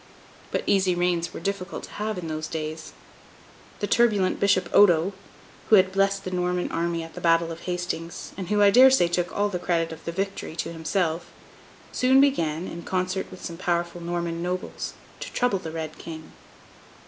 But 0.49 0.63
easy 0.65 0.95
reigns 0.95 1.31
were 1.31 1.39
difficult 1.39 1.83
to 1.83 1.91
have 1.91 2.17
in 2.17 2.27
those 2.27 2.47
days. 2.47 2.93
The 3.81 3.85
turbulent 3.85 4.39
Bishop 4.39 4.67
Odo 4.73 5.13
(who 5.69 5.75
had 5.75 5.91
blessed 5.91 6.23
the 6.23 6.31
Norman 6.31 6.71
army 6.71 7.03
at 7.03 7.13
the 7.13 7.21
Battle 7.21 7.51
of 7.51 7.59
Hastings, 7.65 8.31
and 8.35 8.47
who, 8.49 8.63
I 8.63 8.71
dare 8.71 8.89
say, 8.89 9.07
took 9.07 9.31
all 9.31 9.47
the 9.49 9.59
credit 9.59 9.91
of 9.91 10.03
the 10.03 10.11
victory 10.11 10.55
to 10.55 10.73
himself) 10.73 11.27
soon 11.91 12.19
began, 12.19 12.67
in 12.67 12.81
concert 12.81 13.29
with 13.29 13.45
some 13.45 13.57
powerful 13.57 14.01
Norman 14.01 14.41
nobles, 14.41 14.93
to 15.19 15.31
trouble 15.33 15.59
the 15.59 15.69
Red 15.69 15.99
King. 15.99 16.31